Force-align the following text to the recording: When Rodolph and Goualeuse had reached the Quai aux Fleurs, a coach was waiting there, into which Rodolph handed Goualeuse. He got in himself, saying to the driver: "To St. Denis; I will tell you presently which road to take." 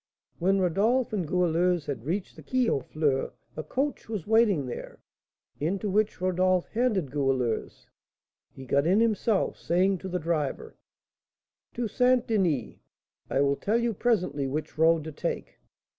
When 0.39 0.57
Rodolph 0.59 1.13
and 1.13 1.27
Goualeuse 1.27 1.85
had 1.85 2.05
reached 2.05 2.35
the 2.35 2.41
Quai 2.41 2.67
aux 2.67 2.79
Fleurs, 2.81 3.33
a 3.55 3.61
coach 3.61 4.09
was 4.09 4.25
waiting 4.25 4.65
there, 4.65 4.97
into 5.59 5.91
which 5.91 6.19
Rodolph 6.19 6.67
handed 6.69 7.11
Goualeuse. 7.11 7.87
He 8.51 8.65
got 8.65 8.87
in 8.87 8.99
himself, 8.99 9.59
saying 9.59 9.99
to 9.99 10.09
the 10.09 10.17
driver: 10.17 10.75
"To 11.75 11.87
St. 11.87 12.25
Denis; 12.25 12.77
I 13.29 13.41
will 13.41 13.55
tell 13.57 13.77
you 13.77 13.93
presently 13.93 14.47
which 14.47 14.75
road 14.75 15.03
to 15.03 15.11
take." 15.11 15.59